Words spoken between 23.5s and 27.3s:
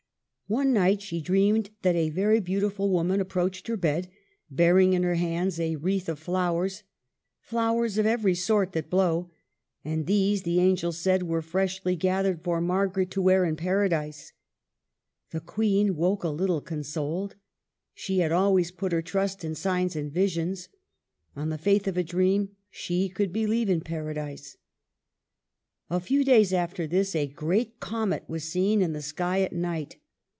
in Paradise. A few days after this a